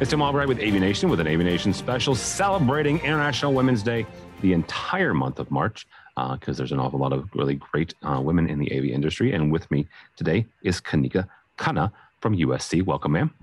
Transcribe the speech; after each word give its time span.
It's 0.00 0.10
Tim 0.10 0.22
Albright 0.22 0.46
with 0.46 0.58
AVNation 0.58 1.10
with 1.10 1.18
an 1.18 1.26
AVNation 1.26 1.74
special 1.74 2.14
celebrating 2.14 3.00
International 3.00 3.52
Women's 3.52 3.82
Day 3.82 4.06
the 4.42 4.52
entire 4.52 5.12
month 5.12 5.40
of 5.40 5.50
March 5.50 5.88
because 6.14 6.56
uh, 6.56 6.58
there's 6.58 6.70
an 6.70 6.78
awful 6.78 7.00
lot 7.00 7.12
of 7.12 7.28
really 7.34 7.56
great 7.56 7.94
uh, 8.04 8.20
women 8.22 8.48
in 8.48 8.60
the 8.60 8.72
AV 8.72 8.84
industry. 8.84 9.32
And 9.32 9.50
with 9.50 9.68
me 9.72 9.88
today 10.16 10.46
is 10.62 10.80
Kanika 10.80 11.26
Khanna 11.58 11.90
from 12.20 12.36
USC. 12.36 12.84
Welcome, 12.84 13.10
ma'am. 13.10 13.34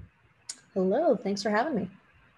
Hello. 0.73 1.17
Thanks 1.17 1.43
for 1.43 1.49
having 1.49 1.75
me. 1.75 1.89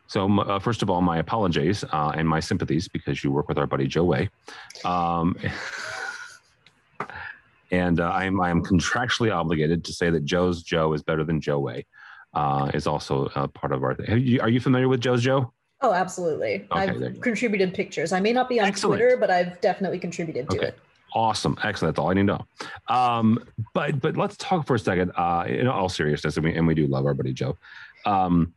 So, 0.08 0.28
uh, 0.40 0.58
first 0.58 0.81
of 0.81 0.90
all, 0.90 1.04
my 1.04 1.20
apologies 1.20 1.84
uh, 1.84 2.12
and 2.16 2.28
my 2.28 2.40
sympathies 2.40 2.88
because 2.88 3.23
you 3.23 3.31
work 3.31 3.48
with 3.48 3.59
our 3.59 3.68
buddy 3.68 3.86
Joe 3.86 4.06
Way. 4.06 4.31
Um, 4.84 5.38
and 7.72 8.00
uh, 8.00 8.09
I, 8.09 8.26
am, 8.26 8.42
I 8.42 8.50
am 8.50 8.64
contractually 8.64 9.31
obligated 9.31 9.86
to 9.86 9.94
say 9.94 10.09
that 10.09 10.26
Joe's 10.26 10.64
Joe 10.64 10.94
is 10.94 11.04
better 11.04 11.23
than 11.23 11.40
Joe 11.40 11.59
Way. 11.59 11.86
Uh, 12.38 12.70
is 12.76 12.86
also 12.86 13.27
part 13.55 13.73
of 13.73 13.84
our. 13.84 13.96
You, 14.16 14.40
are 14.41 14.50
you 14.50 14.59
familiar 14.59 14.88
with 14.88 15.02
Joe's 15.02 15.23
Joe? 15.23 15.52
Oh, 15.82 15.91
absolutely. 15.91 16.68
Okay, 16.72 16.82
I've 16.82 17.20
contributed 17.20 17.73
pictures. 17.73 18.12
I 18.12 18.20
may 18.20 18.32
not 18.32 18.48
be 18.48 18.59
on 18.59 18.68
Excellent. 18.68 19.00
Twitter, 19.00 19.18
but 19.18 19.32
I've 19.32 19.59
definitely 19.59 19.98
contributed 19.98 20.48
to 20.52 20.58
okay. 20.58 20.68
it. 20.68 20.80
Awesome, 21.16 21.58
excellent. 21.64 21.95
That's 21.95 22.04
all 22.04 22.12
I 22.12 22.14
need 22.14 22.28
to 22.28 22.38
know. 22.38 22.45
Um, 22.95 23.44
but 23.73 24.00
but 24.00 24.18
let's 24.18 24.38
talk 24.38 24.68
for 24.68 24.76
a 24.76 24.80
second. 24.80 25.14
Uh, 25.16 25.45
in 25.48 25.68
all 25.68 25.90
seriousness, 25.90 26.38
and 26.38 26.45
we 26.45 26.55
and 26.55 26.68
we 26.68 26.76
do 26.76 26.86
love 26.86 27.08
our 27.08 27.16
buddy 27.16 27.34
Joe. 27.34 27.58
Um, 28.05 28.54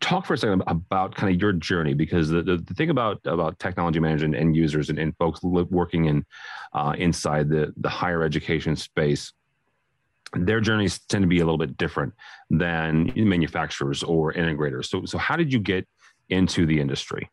talk 0.00 0.24
for 0.24 0.32
a 0.32 0.38
second 0.38 0.62
about 0.66 1.14
kind 1.14 1.34
of 1.34 1.38
your 1.40 1.52
journey 1.52 1.92
because 1.92 2.30
the, 2.30 2.42
the, 2.42 2.56
the 2.56 2.72
thing 2.72 2.88
about 2.88 3.20
about 3.26 3.58
technology 3.58 4.00
management 4.00 4.34
and 4.34 4.56
users 4.56 4.88
and, 4.88 4.98
and 4.98 5.14
folks 5.18 5.42
working 5.42 6.06
in 6.06 6.24
uh, 6.72 6.94
inside 6.96 7.50
the 7.50 7.74
the 7.76 7.88
higher 7.88 8.22
education 8.22 8.76
space 8.76 9.32
their 10.36 10.60
journeys 10.60 10.98
tend 11.08 11.22
to 11.22 11.28
be 11.28 11.40
a 11.40 11.44
little 11.44 11.58
bit 11.58 11.76
different 11.76 12.12
than 12.50 13.12
manufacturers 13.16 14.02
or 14.02 14.32
integrators 14.32 14.86
so 14.86 15.04
so 15.04 15.18
how 15.18 15.36
did 15.36 15.52
you 15.52 15.58
get 15.58 15.86
into 16.30 16.66
the 16.66 16.80
industry 16.80 17.28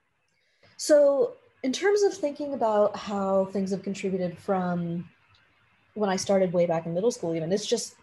so 0.78 1.34
in 1.64 1.72
terms 1.72 2.02
of 2.04 2.14
thinking 2.14 2.54
about 2.54 2.96
how 2.96 3.46
things 3.46 3.72
have 3.72 3.84
contributed 3.84 4.38
from 4.38 5.08
when 5.94 6.10
i 6.10 6.16
started 6.16 6.52
way 6.54 6.66
back 6.66 6.86
in 6.86 6.94
middle 6.94 7.12
school 7.12 7.36
even 7.36 7.52
it's 7.52 7.66
just 7.66 7.96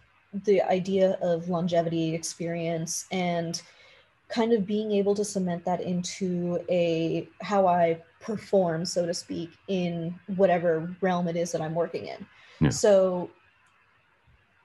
the 0.45 0.61
idea 0.63 1.19
of 1.23 1.49
longevity 1.49 2.15
experience 2.15 3.07
and 3.11 3.63
kind 4.29 4.53
of 4.53 4.67
being 4.67 4.93
able 4.93 5.15
to 5.15 5.25
cement 5.25 5.65
that 5.65 5.81
into 5.81 6.63
a 6.69 7.29
how 7.41 7.67
I 7.67 8.03
perform, 8.21 8.85
so 8.85 9.07
to 9.07 9.15
speak, 9.15 9.51
in 9.69 10.15
whatever 10.37 10.95
realm 11.01 11.29
it 11.29 11.37
is 11.37 11.53
that 11.53 11.63
I'm 11.63 11.75
working 11.75 12.07
in. 12.07 12.27
Yeah. 12.61 12.69
So 12.69 13.31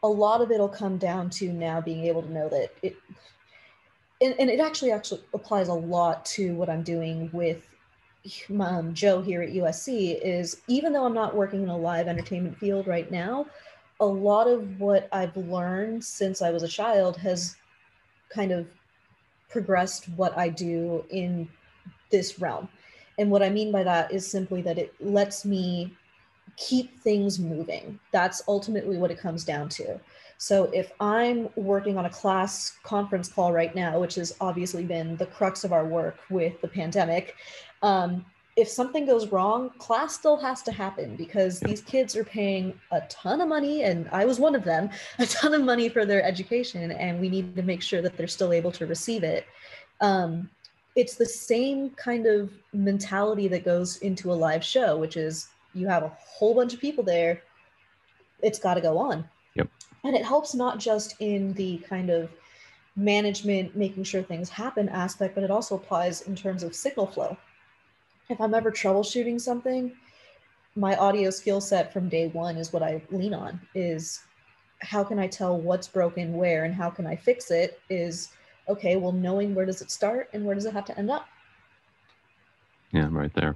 a 0.04 0.08
lot 0.08 0.42
of 0.42 0.52
it'll 0.52 0.70
come 0.70 0.98
down 0.98 1.30
to 1.30 1.52
now 1.52 1.82
being 1.82 2.06
able 2.06 2.22
to 2.22 2.32
know 2.32 2.50
that 2.50 2.70
it 2.82 2.96
and, 4.22 4.36
and 4.40 4.50
it 4.50 4.60
actually 4.60 4.92
actually 4.92 5.22
applies 5.34 5.68
a 5.68 5.74
lot 5.74 6.26
to 6.26 6.54
what 6.56 6.70
I'm 6.70 6.84
doing 6.84 7.30
with 7.34 7.68
um, 8.60 8.94
Joe 8.94 9.22
here 9.22 9.42
at 9.42 9.50
USC 9.50 10.20
is 10.22 10.62
even 10.68 10.94
though 10.94 11.06
I'm 11.06 11.14
not 11.14 11.36
working 11.36 11.64
in 11.64 11.70
a 11.70 11.78
live 11.78 12.08
entertainment 12.08 12.58
field 12.58 12.88
right 12.88 13.10
now, 13.12 13.46
a 14.00 14.06
lot 14.06 14.48
of 14.48 14.80
what 14.80 15.10
I've 15.12 15.36
learned 15.36 16.04
since 16.04 16.42
I 16.42 16.52
was 16.52 16.64
a 16.64 16.68
child 16.68 17.18
has 17.18 17.56
kind 18.30 18.52
of 18.52 18.68
progressed 19.50 20.08
what 20.16 20.38
I 20.38 20.50
do 20.50 21.04
in 21.10 21.50
this 22.12 22.40
realm. 22.40 22.70
And 23.20 23.30
what 23.30 23.44
I 23.44 23.50
mean 23.50 23.72
by 23.72 23.84
that 23.84 24.12
is 24.12 24.30
simply 24.30 24.62
that 24.64 24.78
it 24.78 24.94
lets 25.00 25.44
me 25.46 25.94
keep 26.58 27.00
things 27.00 27.40
moving. 27.40 28.00
That's 28.12 28.44
ultimately 28.48 28.98
what 28.98 29.12
it 29.12 29.20
comes 29.20 29.44
down 29.44 29.70
to. 29.70 30.00
So 30.38 30.66
if 30.74 30.92
I'm 31.00 31.50
working 31.56 31.98
on 31.98 32.06
a 32.06 32.10
class 32.10 32.74
conference 32.84 33.30
call 33.30 33.54
right 33.54 33.74
now, 33.74 34.00
which 34.00 34.16
has 34.16 34.36
obviously 34.42 34.84
been 34.84 35.16
the 35.18 35.26
crux 35.28 35.64
of 35.64 35.72
our 35.72 35.86
work 35.86 36.18
with 36.30 36.60
the 36.62 36.68
pandemic, 36.68 37.36
um, 37.82 38.26
if 38.56 38.68
something 38.68 39.06
goes 39.06 39.32
wrong, 39.32 39.72
class 39.80 40.14
still 40.14 40.38
has 40.38 40.62
to 40.64 40.72
happen 40.72 41.16
because 41.16 41.60
these 41.60 41.82
kids 41.82 42.16
are 42.16 42.24
paying 42.24 42.80
a 42.92 43.02
ton 43.10 43.42
of 43.42 43.48
money, 43.48 43.84
and 43.84 44.08
I 44.12 44.26
was 44.26 44.40
one 44.40 44.54
of 44.54 44.64
them, 44.64 44.90
a 45.20 45.26
ton 45.26 45.54
of 45.54 45.64
money 45.64 45.90
for 45.90 46.06
their 46.06 46.24
education, 46.24 46.92
and 46.92 47.20
we 47.20 47.30
need 47.30 47.56
to 47.56 47.64
make 47.64 47.82
sure 47.82 48.02
that 48.02 48.16
they're 48.16 48.28
still 48.28 48.54
able 48.54 48.72
to 48.74 48.86
receive 48.86 49.24
it. 49.24 49.46
Um, 50.02 50.50
it's 50.96 51.16
the 51.16 51.26
same 51.26 51.92
kind 51.92 52.28
of 52.28 52.52
mentality 52.74 53.48
that 53.48 53.66
goes 53.66 53.98
into 53.98 54.32
a 54.32 54.36
live 54.36 54.64
show, 54.64 54.98
which 54.98 55.18
is 55.18 55.48
you 55.74 55.88
have 55.88 56.04
a 56.04 56.12
whole 56.20 56.54
bunch 56.54 56.74
of 56.74 56.80
people 56.80 57.04
there, 57.04 57.42
it's 58.42 58.60
got 58.60 58.76
to 58.76 58.82
go 58.82 58.98
on. 58.98 59.28
Yep. 59.56 59.70
And 60.04 60.16
it 60.16 60.26
helps 60.26 60.54
not 60.54 60.80
just 60.80 61.16
in 61.20 61.54
the 61.54 61.78
kind 61.80 62.10
of 62.10 62.30
management, 62.96 63.76
making 63.76 64.04
sure 64.04 64.22
things 64.22 64.50
happen 64.50 64.90
aspect, 64.90 65.36
but 65.36 65.44
it 65.44 65.52
also 65.52 65.76
applies 65.76 66.22
in 66.22 66.36
terms 66.36 66.64
of 66.64 66.76
signal 66.76 67.08
flow 67.08 67.38
if 68.30 68.40
I'm 68.40 68.54
ever 68.54 68.72
troubleshooting 68.72 69.40
something, 69.40 69.92
my 70.76 70.96
audio 70.96 71.30
skill 71.30 71.62
set 71.62 71.94
from 71.94 72.10
day 72.10 72.28
one 72.30 72.58
is 72.58 72.74
what 72.74 72.84
I 72.84 73.02
lean 73.12 73.34
on 73.34 73.60
is 73.76 74.24
how 74.80 75.04
can 75.04 75.20
I 75.20 75.28
tell 75.28 75.60
what's 75.60 75.88
broken 75.88 76.34
where 76.34 76.66
and 76.66 76.74
how 76.74 76.90
can 76.90 77.06
I 77.06 77.16
fix 77.16 77.52
it 77.52 77.80
is 77.90 78.30
okay, 78.68 78.96
well 78.96 79.12
knowing 79.12 79.54
where 79.54 79.66
does 79.66 79.82
it 79.82 79.92
start 79.92 80.30
and 80.34 80.46
where 80.46 80.56
does 80.56 80.66
it 80.66 80.74
have 80.74 80.86
to 80.86 80.98
end 80.98 81.12
up? 81.12 81.28
Yeah, 82.94 83.10
right 83.12 83.34
there. 83.34 83.56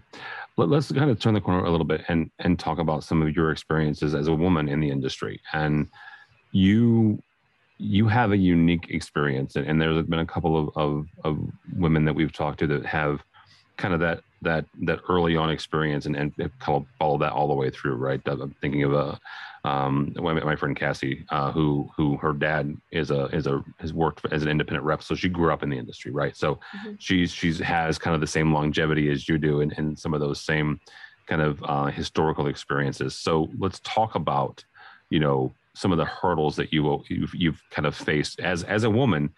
Let, 0.57 0.71
us 0.71 0.91
kind 0.91 1.11
of 1.11 1.19
turn 1.19 1.35
the 1.35 1.41
corner 1.41 1.63
a 1.63 1.69
little 1.69 1.85
bit 1.85 2.03
and 2.07 2.31
and 2.39 2.57
talk 2.57 2.79
about 2.79 3.03
some 3.03 3.21
of 3.21 3.35
your 3.35 3.51
experiences 3.51 4.15
as 4.15 4.27
a 4.27 4.33
woman 4.33 4.67
in 4.67 4.79
the 4.79 4.89
industry. 4.89 5.39
And 5.53 5.87
you 6.51 7.21
you 7.77 8.07
have 8.07 8.31
a 8.31 8.37
unique 8.37 8.89
experience 8.89 9.55
and, 9.55 9.67
and 9.67 9.79
there's 9.79 10.03
been 10.07 10.17
a 10.17 10.25
couple 10.25 10.57
of, 10.57 10.69
of, 10.75 11.05
of 11.23 11.37
women 11.75 12.05
that 12.05 12.15
we've 12.15 12.33
talked 12.33 12.57
to 12.57 12.65
that 12.65 12.83
have 12.87 13.21
kind 13.77 13.93
of 13.93 13.99
that 13.99 14.21
that 14.41 14.65
that 14.83 14.99
early 15.09 15.35
on 15.35 15.49
experience 15.49 16.05
and, 16.05 16.15
and 16.15 16.35
kind 16.37 16.51
of 16.69 16.85
follow 16.99 17.17
that 17.17 17.31
all 17.31 17.47
the 17.47 17.53
way 17.53 17.69
through, 17.69 17.95
right? 17.95 18.21
I'm 18.25 18.55
thinking 18.61 18.83
of 18.83 18.93
a 18.93 19.19
um, 19.63 20.15
my 20.15 20.55
friend 20.55 20.75
Cassie, 20.75 21.25
uh, 21.29 21.51
who 21.51 21.89
who 21.95 22.17
her 22.17 22.33
dad 22.33 22.75
is 22.91 23.11
a 23.11 23.25
is 23.25 23.47
a 23.47 23.63
has 23.79 23.93
worked 23.93 24.25
as 24.31 24.43
an 24.43 24.49
independent 24.49 24.85
rep, 24.85 25.03
so 25.03 25.15
she 25.15 25.27
grew 25.27 25.51
up 25.51 25.63
in 25.63 25.69
the 25.69 25.77
industry, 25.77 26.11
right? 26.11 26.37
So 26.37 26.55
mm-hmm. 26.55 26.93
she's 26.99 27.31
she's 27.31 27.59
has 27.59 27.97
kind 27.97 28.15
of 28.15 28.21
the 28.21 28.27
same 28.27 28.53
longevity 28.53 29.11
as 29.11 29.27
you 29.27 29.37
do, 29.37 29.61
and, 29.61 29.73
and 29.77 29.97
some 29.99 30.13
of 30.13 30.19
those 30.19 30.39
same 30.39 30.79
kind 31.25 31.41
of 31.41 31.61
uh, 31.63 31.85
historical 31.87 32.47
experiences. 32.47 33.13
So 33.15 33.49
let's 33.59 33.81
talk 33.83 34.15
about, 34.15 34.63
you 35.09 35.19
know, 35.19 35.53
some 35.73 35.91
of 35.91 35.97
the 35.97 36.05
hurdles 36.05 36.55
that 36.55 36.71
you 36.71 37.03
you've, 37.09 37.35
you've 37.35 37.61
kind 37.69 37.85
of 37.85 37.95
faced 37.95 38.39
as 38.39 38.63
as 38.63 38.83
a 38.83 38.89
woman 38.89 39.29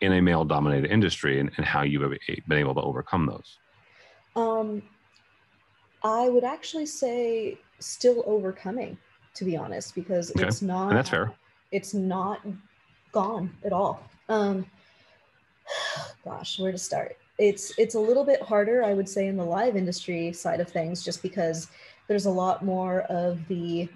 in 0.00 0.12
a 0.12 0.20
male 0.20 0.44
dominated 0.44 0.90
industry, 0.90 1.40
and, 1.40 1.50
and 1.56 1.64
how 1.64 1.82
you've 1.82 2.12
been 2.46 2.58
able 2.58 2.74
to 2.74 2.82
overcome 2.82 3.26
those. 3.26 3.58
Um, 4.58 4.82
I 6.02 6.28
would 6.28 6.44
actually 6.44 6.86
say 6.86 7.58
still 7.80 8.22
overcoming, 8.26 8.96
to 9.34 9.44
be 9.44 9.56
honest, 9.56 9.94
because 9.94 10.30
okay. 10.30 10.46
it's 10.46 10.62
not. 10.62 10.88
And 10.88 10.98
that's 10.98 11.10
fair. 11.10 11.32
It's 11.72 11.94
not 11.94 12.40
gone 13.12 13.50
at 13.64 13.72
all. 13.72 14.02
Um, 14.28 14.66
gosh, 16.24 16.58
where 16.58 16.72
to 16.72 16.78
start? 16.78 17.16
It's 17.38 17.76
it's 17.78 17.94
a 17.94 18.00
little 18.00 18.24
bit 18.24 18.42
harder, 18.42 18.84
I 18.84 18.94
would 18.94 19.08
say, 19.08 19.26
in 19.26 19.36
the 19.36 19.44
live 19.44 19.76
industry 19.76 20.32
side 20.32 20.60
of 20.60 20.68
things, 20.68 21.04
just 21.04 21.22
because 21.22 21.68
there's 22.08 22.26
a 22.26 22.30
lot 22.30 22.64
more 22.64 23.02
of 23.02 23.46
the 23.48 23.88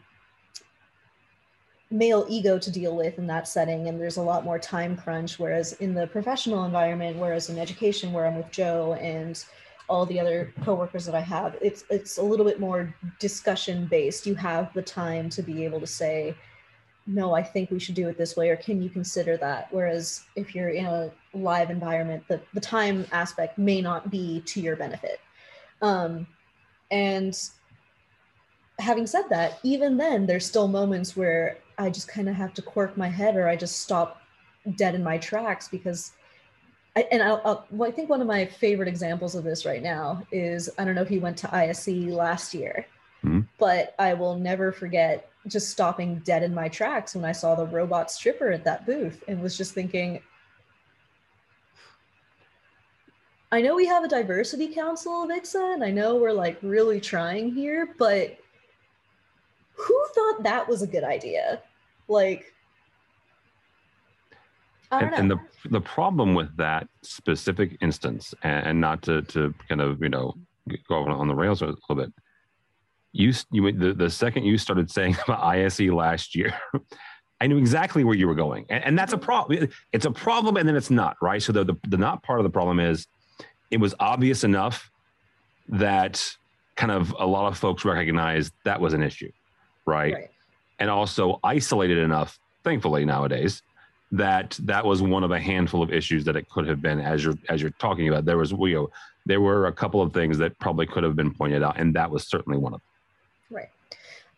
male 1.92 2.24
ego 2.28 2.58
to 2.58 2.70
deal 2.70 2.96
with 2.96 3.18
in 3.18 3.26
that 3.26 3.46
setting 3.46 3.88
and 3.88 4.00
there's 4.00 4.16
a 4.16 4.22
lot 4.22 4.44
more 4.44 4.58
time 4.58 4.96
crunch 4.96 5.38
whereas 5.38 5.74
in 5.74 5.92
the 5.92 6.06
professional 6.06 6.64
environment 6.64 7.18
whereas 7.18 7.50
in 7.50 7.58
education 7.58 8.14
where 8.14 8.26
i'm 8.26 8.34
with 8.34 8.50
joe 8.50 8.94
and 8.94 9.44
all 9.88 10.06
the 10.06 10.18
other 10.20 10.52
coworkers 10.64 11.04
that 11.06 11.14
I 11.14 11.20
have, 11.20 11.56
it's 11.60 11.84
it's 11.90 12.18
a 12.18 12.22
little 12.22 12.46
bit 12.46 12.60
more 12.60 12.94
discussion 13.18 13.86
based. 13.86 14.26
You 14.26 14.34
have 14.36 14.72
the 14.74 14.82
time 14.82 15.28
to 15.30 15.42
be 15.42 15.64
able 15.64 15.80
to 15.80 15.86
say, 15.86 16.34
no, 17.06 17.34
I 17.34 17.42
think 17.42 17.70
we 17.70 17.78
should 17.78 17.94
do 17.94 18.08
it 18.08 18.16
this 18.16 18.36
way, 18.36 18.50
or 18.50 18.56
can 18.56 18.82
you 18.82 18.88
consider 18.88 19.36
that? 19.38 19.68
Whereas 19.70 20.24
if 20.36 20.54
you're 20.54 20.70
in 20.70 20.86
a 20.86 21.10
live 21.34 21.70
environment, 21.70 22.24
the, 22.28 22.40
the 22.54 22.60
time 22.60 23.06
aspect 23.12 23.58
may 23.58 23.80
not 23.80 24.10
be 24.10 24.40
to 24.42 24.60
your 24.60 24.76
benefit. 24.76 25.20
Um, 25.80 26.26
and 26.90 27.36
having 28.78 29.06
said 29.06 29.24
that, 29.30 29.58
even 29.62 29.96
then, 29.96 30.26
there's 30.26 30.46
still 30.46 30.68
moments 30.68 31.16
where 31.16 31.58
I 31.78 31.90
just 31.90 32.08
kind 32.08 32.28
of 32.28 32.34
have 32.36 32.54
to 32.54 32.62
quirk 32.62 32.96
my 32.96 33.08
head 33.08 33.36
or 33.36 33.48
I 33.48 33.56
just 33.56 33.80
stop 33.80 34.20
dead 34.76 34.94
in 34.94 35.02
my 35.02 35.18
tracks 35.18 35.68
because 35.68 36.12
I, 36.94 37.06
and 37.10 37.22
I'll, 37.22 37.40
I'll, 37.44 37.66
well, 37.70 37.88
I 37.88 37.92
think 37.92 38.10
one 38.10 38.20
of 38.20 38.26
my 38.26 38.44
favorite 38.44 38.88
examples 38.88 39.34
of 39.34 39.44
this 39.44 39.64
right 39.64 39.82
now 39.82 40.22
is 40.30 40.68
I 40.78 40.84
don't 40.84 40.94
know 40.94 41.02
if 41.02 41.08
he 41.08 41.18
went 41.18 41.38
to 41.38 41.54
ISE 41.54 41.88
last 41.88 42.52
year, 42.52 42.86
mm-hmm. 43.24 43.40
but 43.58 43.94
I 43.98 44.14
will 44.14 44.36
never 44.36 44.72
forget 44.72 45.30
just 45.46 45.70
stopping 45.70 46.18
dead 46.20 46.42
in 46.42 46.54
my 46.54 46.68
tracks 46.68 47.14
when 47.14 47.24
I 47.24 47.32
saw 47.32 47.54
the 47.54 47.66
robot 47.66 48.10
stripper 48.10 48.52
at 48.52 48.64
that 48.64 48.86
booth 48.86 49.24
and 49.26 49.40
was 49.40 49.56
just 49.56 49.72
thinking, 49.72 50.20
I 53.50 53.60
know 53.60 53.74
we 53.74 53.86
have 53.86 54.04
a 54.04 54.08
diversity 54.08 54.68
council, 54.68 55.26
AVIXA. 55.26 55.82
I 55.82 55.90
know 55.90 56.16
we're 56.16 56.32
like 56.32 56.58
really 56.62 57.00
trying 57.00 57.52
here, 57.54 57.94
but 57.98 58.38
who 59.74 60.06
thought 60.14 60.42
that 60.42 60.68
was 60.68 60.82
a 60.82 60.86
good 60.86 61.04
idea? 61.04 61.60
Like, 62.08 62.51
and, 64.92 65.14
and, 65.14 65.30
the 65.30 65.38
the 65.70 65.80
problem 65.80 66.34
with 66.34 66.54
that 66.56 66.86
specific 67.02 67.76
instance, 67.80 68.34
and, 68.42 68.80
not 68.80 69.02
to 69.02 69.22
to 69.22 69.54
kind 69.68 69.80
of 69.80 70.02
you 70.02 70.08
know 70.08 70.34
go 70.88 71.04
on 71.04 71.28
the 71.28 71.34
rails 71.34 71.62
a 71.62 71.66
little 71.66 71.94
bit. 71.94 72.12
You 73.12 73.32
you 73.50 73.72
the, 73.72 73.94
the 73.94 74.10
second 74.10 74.44
you 74.44 74.58
started 74.58 74.90
saying 74.90 75.16
about 75.24 75.42
ISE 75.42 75.80
last 75.80 76.34
year, 76.34 76.54
I 77.40 77.46
knew 77.46 77.58
exactly 77.58 78.04
where 78.04 78.14
you 78.14 78.26
were 78.26 78.34
going, 78.34 78.66
and, 78.68 78.84
and 78.84 78.98
that's 78.98 79.12
a 79.12 79.18
problem. 79.18 79.68
It's 79.92 80.06
a 80.06 80.10
problem, 80.10 80.56
and 80.56 80.68
then 80.68 80.76
it's 80.76 80.90
not 80.90 81.16
right. 81.20 81.42
So 81.42 81.52
the, 81.52 81.64
the 81.64 81.76
the 81.88 81.96
not 81.96 82.22
part 82.22 82.38
of 82.38 82.44
the 82.44 82.50
problem 82.50 82.78
is 82.78 83.06
it 83.70 83.80
was 83.80 83.94
obvious 83.98 84.44
enough 84.44 84.90
that 85.68 86.36
kind 86.76 86.92
of 86.92 87.14
a 87.18 87.26
lot 87.26 87.50
of 87.50 87.58
folks 87.58 87.84
recognized 87.84 88.52
that 88.64 88.80
was 88.80 88.92
an 88.92 89.02
issue, 89.02 89.30
right? 89.86 90.14
right. 90.14 90.30
And 90.78 90.90
also 90.90 91.38
isolated 91.44 91.98
enough, 91.98 92.38
thankfully 92.64 93.04
nowadays, 93.04 93.62
that 94.12 94.58
that 94.62 94.84
was 94.84 95.02
one 95.02 95.24
of 95.24 95.30
a 95.30 95.40
handful 95.40 95.82
of 95.82 95.92
issues 95.92 96.24
that 96.24 96.36
it 96.36 96.48
could 96.48 96.68
have 96.68 96.80
been 96.80 97.00
as 97.00 97.24
you're 97.24 97.38
as 97.48 97.60
you're 97.60 97.70
talking 97.72 98.08
about. 98.08 98.24
There 98.24 98.38
was 98.38 98.52
you 98.52 98.74
know 98.74 98.90
there 99.26 99.40
were 99.40 99.66
a 99.66 99.72
couple 99.72 100.02
of 100.02 100.12
things 100.12 100.38
that 100.38 100.58
probably 100.58 100.86
could 100.86 101.02
have 101.02 101.16
been 101.16 101.32
pointed 101.32 101.62
out 101.62 101.78
and 101.78 101.94
that 101.94 102.10
was 102.10 102.26
certainly 102.26 102.58
one 102.58 102.74
of 102.74 102.80
them. 102.80 103.58
Right. 103.58 103.68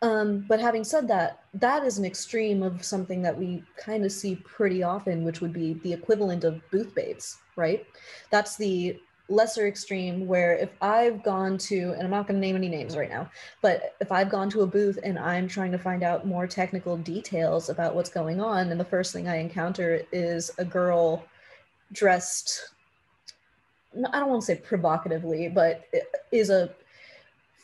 Um, 0.02 0.44
but 0.48 0.60
having 0.60 0.84
said 0.84 1.08
that 1.08 1.44
that 1.54 1.84
is 1.84 1.98
an 1.98 2.04
extreme 2.04 2.62
of 2.62 2.84
something 2.84 3.22
that 3.22 3.36
we 3.36 3.62
kind 3.76 4.04
of 4.04 4.12
see 4.12 4.36
pretty 4.36 4.82
often 4.82 5.24
which 5.24 5.40
would 5.40 5.52
be 5.52 5.74
the 5.82 5.92
equivalent 5.92 6.44
of 6.44 6.60
booth 6.70 6.94
babes 6.94 7.38
right? 7.56 7.86
That's 8.30 8.56
the 8.56 9.00
lesser 9.28 9.66
extreme 9.66 10.26
where 10.26 10.54
if 10.54 10.70
I've 10.82 11.22
gone 11.22 11.56
to, 11.58 11.92
and 11.92 12.02
I'm 12.02 12.10
not 12.10 12.26
going 12.26 12.40
to 12.40 12.46
name 12.46 12.56
any 12.56 12.68
names 12.68 12.96
right 12.96 13.08
now, 13.08 13.30
but 13.62 13.94
if 14.00 14.12
I've 14.12 14.28
gone 14.28 14.50
to 14.50 14.62
a 14.62 14.66
booth 14.66 14.98
and 15.02 15.18
I'm 15.18 15.48
trying 15.48 15.72
to 15.72 15.78
find 15.78 16.02
out 16.02 16.26
more 16.26 16.46
technical 16.46 16.96
details 16.96 17.70
about 17.70 17.94
what's 17.94 18.10
going 18.10 18.40
on, 18.40 18.70
and 18.70 18.78
the 18.78 18.84
first 18.84 19.12
thing 19.12 19.28
I 19.28 19.36
encounter 19.36 20.02
is 20.12 20.50
a 20.58 20.64
girl 20.64 21.24
dressed, 21.92 22.68
I 24.12 24.20
don't 24.20 24.28
want 24.28 24.42
to 24.42 24.46
say 24.46 24.56
provocatively, 24.56 25.48
but 25.48 25.84
is 26.30 26.50
a 26.50 26.70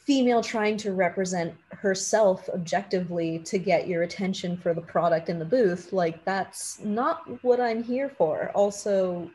female 0.05 0.43
trying 0.43 0.77
to 0.79 0.93
represent 0.93 1.55
herself 1.71 2.49
objectively 2.49 3.39
to 3.41 3.59
get 3.59 3.87
your 3.87 4.03
attention 4.03 4.57
for 4.57 4.73
the 4.73 4.81
product 4.81 5.29
in 5.29 5.39
the 5.39 5.45
booth 5.45 5.93
like 5.93 6.25
that's 6.25 6.81
not 6.81 7.23
what 7.45 7.61
i'm 7.61 7.81
here 7.83 8.09
for. 8.09 8.51
Also 8.55 9.31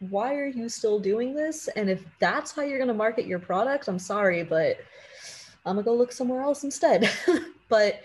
why 0.00 0.34
are 0.34 0.46
you 0.46 0.68
still 0.68 0.98
doing 0.98 1.34
this? 1.34 1.68
And 1.68 1.90
if 1.90 2.04
that's 2.18 2.52
how 2.52 2.62
you're 2.62 2.78
going 2.78 2.88
to 2.88 2.94
market 2.94 3.26
your 3.26 3.38
product, 3.38 3.86
I'm 3.86 3.98
sorry, 3.98 4.42
but 4.42 4.78
I'm 5.66 5.74
going 5.74 5.84
to 5.84 5.90
go 5.90 5.94
look 5.94 6.10
somewhere 6.10 6.40
else 6.40 6.64
instead. 6.64 7.08
but 7.68 8.02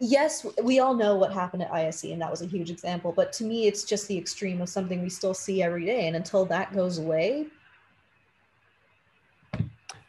yes, 0.00 0.44
we 0.62 0.80
all 0.80 0.94
know 0.94 1.14
what 1.14 1.32
happened 1.32 1.62
at 1.62 1.72
ISE, 1.72 2.04
and 2.04 2.20
that 2.20 2.30
was 2.30 2.42
a 2.42 2.46
huge 2.46 2.70
example. 2.70 3.12
But 3.12 3.32
to 3.34 3.44
me, 3.44 3.68
it's 3.68 3.84
just 3.84 4.08
the 4.08 4.18
extreme 4.18 4.60
of 4.60 4.68
something 4.68 5.00
we 5.00 5.08
still 5.08 5.32
see 5.32 5.62
every 5.62 5.86
day. 5.86 6.08
And 6.08 6.16
until 6.16 6.44
that 6.46 6.74
goes 6.74 6.98
away, 6.98 7.46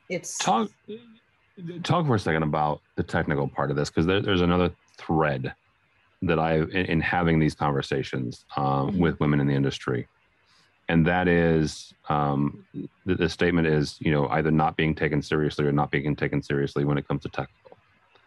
it's. 0.09 0.39
Talk, 0.39 0.71
talk 1.83 2.07
for 2.07 2.15
a 2.15 2.19
second 2.19 2.41
about 2.41 2.81
the 2.95 3.03
technical 3.03 3.47
part 3.47 3.69
of 3.69 3.77
this, 3.77 3.91
because 3.91 4.07
there, 4.07 4.19
there's 4.19 4.41
another 4.41 4.71
thread 4.97 5.53
that 6.23 6.39
I, 6.39 6.55
in, 6.55 6.69
in 6.69 7.01
having 7.01 7.37
these 7.37 7.53
conversations 7.53 8.45
um, 8.57 8.63
mm-hmm. 8.63 8.99
with 8.99 9.19
women 9.19 9.39
in 9.39 9.45
the 9.45 9.53
industry 9.53 10.07
and 10.87 11.05
that 11.07 11.27
is 11.27 11.93
um, 12.09 12.65
the, 13.05 13.15
the, 13.15 13.29
statement 13.29 13.67
is 13.67 13.97
you 13.99 14.11
know 14.11 14.27
either 14.29 14.51
not 14.51 14.77
being 14.77 14.93
taken 14.93 15.21
seriously 15.21 15.65
or 15.65 15.71
not 15.71 15.91
being 15.91 16.15
taken 16.15 16.41
seriously 16.41 16.85
when 16.85 16.97
it 16.97 17.07
comes 17.07 17.23
to 17.23 17.29
technical. 17.29 17.77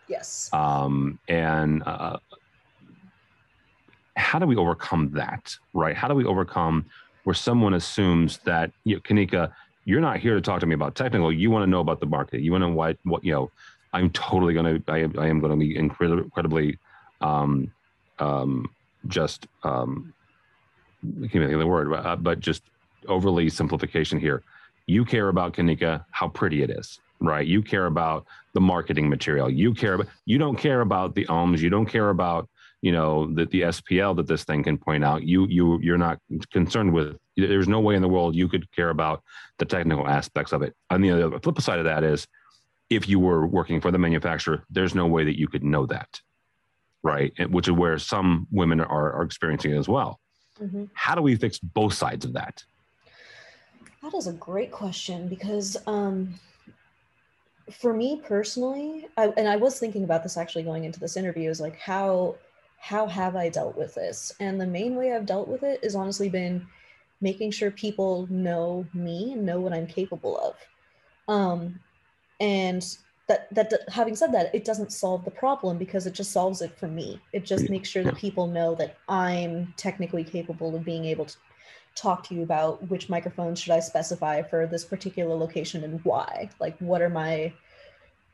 Yes. 0.09 0.51
Um, 0.53 1.19
and 1.29 1.83
uh, 1.85 2.19
how 4.17 4.39
do 4.39 4.47
we 4.47 4.57
overcome 4.57 5.11
that 5.13 5.57
right? 5.75 5.97
How 5.97 6.09
do 6.09 6.15
we 6.15 6.25
overcome 6.25 6.87
where 7.25 7.35
someone 7.35 7.75
assumes 7.75 8.39
that 8.39 8.73
you 8.85 8.97
know, 8.97 9.01
kanika 9.03 9.53
you're 9.85 10.01
not 10.01 10.19
here 10.19 10.35
to 10.35 10.41
talk 10.41 10.61
to 10.61 10.67
me 10.67 10.75
about 10.75 10.95
technical. 10.95 11.33
You 11.33 11.51
want 11.51 11.63
to 11.63 11.67
know 11.71 11.81
about 11.81 12.01
the 12.01 12.07
market. 12.07 12.43
You 12.43 12.53
want 12.53 12.63
to 12.63 12.69
know 12.69 12.75
what 12.75 12.99
what 13.05 13.25
you 13.25 13.33
know 13.33 13.51
i'm 13.93 14.11
totally 14.11 14.55
going 14.55 14.83
to 14.83 14.93
i, 14.93 14.99
I 15.21 15.29
am 15.29 15.41
going 15.41 15.53
to 15.53 15.57
be 15.57 15.77
incredibly, 15.77 16.25
incredibly 16.25 16.79
um, 17.21 17.73
um, 18.19 18.69
just 19.07 19.47
um, 19.63 20.13
I 21.05 21.29
can't 21.29 21.33
think 21.33 21.53
of 21.53 21.61
the 21.61 21.67
word, 21.67 21.93
uh, 21.93 22.17
but 22.17 22.41
just 22.41 22.63
overly 23.07 23.49
simplification 23.49 24.19
here. 24.19 24.43
You 24.87 25.05
care 25.05 25.29
about 25.29 25.53
Kanika, 25.55 26.05
how 26.11 26.29
pretty 26.29 26.63
it 26.63 26.71
is, 26.71 26.99
right? 27.21 27.47
You 27.47 27.63
care 27.63 27.87
about 27.87 28.27
the 28.55 28.61
marketing 28.61 29.09
material. 29.09 29.51
You 29.51 29.75
care 29.75 29.95
about, 29.95 30.09
you 30.25 30.39
don't 30.39 30.57
care 30.57 30.81
about 30.81 31.15
the 31.15 31.27
ohms. 31.27 31.59
You 31.59 31.71
don't 31.71 31.87
care 31.87 32.11
about, 32.11 32.49
you 32.81 32.93
know, 32.93 33.33
the, 33.33 33.45
the 33.47 33.63
SPL 33.63 34.17
that 34.17 34.27
this 34.27 34.45
thing 34.45 34.63
can 34.63 34.79
point 34.79 35.05
out. 35.05 35.23
You, 35.23 35.47
you, 35.47 35.79
you're 35.83 35.99
not 35.99 36.19
concerned 36.51 36.93
with, 36.93 37.19
there's 37.37 37.69
no 37.69 37.81
way 37.81 37.95
in 37.95 38.03
the 38.03 38.09
world 38.09 38.35
you 38.35 38.49
could 38.49 38.71
care 38.73 38.91
about 38.91 39.23
the 39.59 39.65
technical 39.65 40.09
aspects 40.09 40.53
of 40.53 40.63
it. 40.63 40.75
On 40.91 41.01
the 41.01 41.11
other 41.11 41.39
flip 41.39 41.61
side 41.61 41.79
of 41.79 41.85
that 41.85 42.03
is 42.03 42.27
if 42.91 43.09
you 43.09 43.21
were 43.21 43.47
working 43.47 43.81
for 43.81 43.91
the 43.91 43.99
manufacturer, 43.99 44.65
there's 44.71 44.95
no 44.95 45.07
way 45.07 45.25
that 45.25 45.39
you 45.39 45.49
could 45.49 45.63
know 45.63 45.85
that, 45.87 46.21
right? 47.03 47.33
Which 47.51 47.69
is 47.69 47.73
where 47.73 47.99
some 47.99 48.49
women 48.51 48.81
are, 48.81 49.13
are 49.13 49.23
experiencing 49.23 49.73
it 49.73 49.77
as 49.77 49.89
well 49.89 50.19
Mm-hmm. 50.63 50.85
How 50.95 51.15
do 51.15 51.23
we 51.23 51.37
fix 51.37 51.59
both 51.59 51.95
sides 51.95 52.25
of 52.25 52.33
that? 52.35 52.65
That 54.03 54.15
is 54.15 54.27
a 54.27 54.33
great 54.33 54.71
question 54.71 55.29
because 55.29 55.77
um, 55.87 56.35
for 57.71 57.93
me 57.93 58.23
personally, 58.25 59.09
I, 59.17 59.33
and 59.37 59.49
I 59.49 59.57
was 59.57 59.79
thinking 59.79 60.05
about 60.05 60.23
this 60.23 60.37
actually 60.37 60.63
going 60.63 60.85
into 60.85 61.01
this 61.01 61.17
interview, 61.17 61.51
is 61.51 61.61
like 61.61 61.79
how 61.79 62.37
how 62.81 63.07
have 63.07 63.35
I 63.35 63.49
dealt 63.49 63.77
with 63.77 63.95
this? 63.95 64.33
And 64.39 64.61
the 64.61 64.67
main 64.67 64.95
way 64.95 65.13
I've 65.13 65.27
dealt 65.27 65.49
with 65.49 65.65
it 65.65 65.81
is 65.83 65.97
honestly 65.97 66.29
been 66.29 66.67
making 67.21 67.51
sure 67.51 67.73
people 67.73 68.29
know 68.31 68.87
me 68.95 69.33
and 69.33 69.45
know 69.45 69.59
what 69.59 69.73
I'm 69.73 69.87
capable 69.87 70.39
of. 70.39 70.55
Um, 71.27 71.81
and 72.39 72.85
that 73.29 73.55
that 73.55 73.73
having 73.89 74.17
said 74.17 74.33
that 74.33 74.55
it 74.55 74.65
doesn't 74.65 74.93
solve 74.93 75.25
the 75.25 75.31
problem 75.31 75.79
because 75.79 76.07
it 76.07 76.15
just 76.15 76.33
solves 76.33 76.63
it 76.63 76.77
for 76.79 76.89
me. 76.89 77.21
It 77.33 77.45
just 77.45 77.71
makes 77.71 77.89
sure 77.89 78.03
that 78.03 78.17
people 78.17 78.47
know 78.47 78.75
that 78.77 78.97
i'm 79.09 79.73
technically 79.77 80.25
capable 80.25 80.75
of 80.75 80.85
being 80.85 81.05
able 81.05 81.27
to 81.27 81.37
talk 81.95 82.23
to 82.25 82.35
you 82.35 82.43
about 82.43 82.89
which 82.89 83.09
microphones 83.09 83.59
should 83.61 83.73
i 83.73 83.81
specify 83.81 84.41
for 84.43 84.67
this 84.67 84.85
particular 84.85 85.35
location 85.35 85.85
and 85.85 86.05
why. 86.05 86.49
Like 86.59 86.77
what 86.79 87.03
are 87.03 87.11
my 87.11 87.53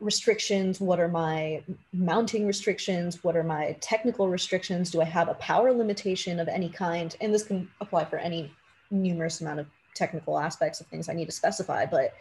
restrictions? 0.01 0.81
What 0.81 1.01
are 1.01 1.09
my 1.09 1.63
mounting 1.93 2.47
restrictions? 2.47 3.23
What 3.25 3.37
are 3.37 3.45
my 3.45 3.77
technical 3.81 4.29
restrictions? 4.29 4.91
Do 4.91 5.01
i 5.01 5.05
have 5.05 5.29
a 5.29 5.35
power 5.35 5.73
limitation 5.73 6.39
of 6.39 6.49
any 6.49 6.69
kind? 6.69 7.17
And 7.21 7.35
this 7.35 7.45
can 7.45 7.69
apply 7.81 8.05
for 8.05 8.19
any 8.19 8.53
numerous 8.91 9.41
amount 9.41 9.61
of 9.61 9.67
technical 9.95 10.39
aspects 10.39 10.81
of 10.81 10.87
things 10.89 11.09
i 11.09 11.13
need 11.13 11.27
to 11.27 11.33
specify 11.33 11.87
but 11.87 12.15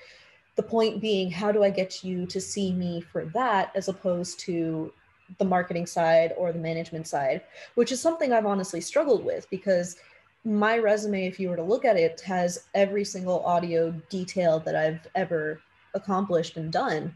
the 0.55 0.63
point 0.63 1.01
being 1.01 1.29
how 1.31 1.51
do 1.51 1.63
i 1.63 1.69
get 1.69 2.03
you 2.03 2.25
to 2.25 2.39
see 2.39 2.71
me 2.73 3.01
for 3.01 3.25
that 3.25 3.71
as 3.75 3.87
opposed 3.87 4.39
to 4.39 4.91
the 5.39 5.45
marketing 5.45 5.85
side 5.85 6.33
or 6.37 6.51
the 6.51 6.59
management 6.59 7.07
side 7.07 7.41
which 7.75 7.91
is 7.91 8.01
something 8.01 8.31
i've 8.31 8.45
honestly 8.45 8.81
struggled 8.81 9.23
with 9.23 9.49
because 9.49 9.97
my 10.45 10.77
resume 10.77 11.25
if 11.25 11.39
you 11.39 11.49
were 11.49 11.55
to 11.55 11.63
look 11.63 11.85
at 11.85 11.95
it 11.95 12.19
has 12.21 12.65
every 12.73 13.05
single 13.05 13.43
audio 13.45 13.91
detail 14.09 14.59
that 14.59 14.75
i've 14.75 15.07
ever 15.15 15.61
accomplished 15.93 16.57
and 16.57 16.71
done. 16.71 17.15